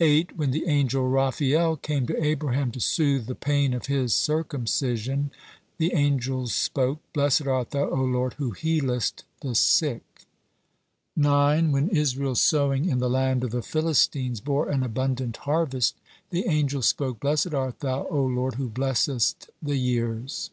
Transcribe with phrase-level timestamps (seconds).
[0.00, 0.34] 8.
[0.36, 5.30] When the angel Raphael came to Abraham to soothe the pain of his circumcision,
[5.76, 10.24] the angels spoke: "Blessed art Thou, O Lord, who healest the sick."
[11.14, 11.70] 9.
[11.70, 15.94] When Israel's sowing in the land of the Philistines bore an abundant harvest,
[16.30, 20.50] the angels spoke: "Blessed art Thou, O Lord, who blessest the years."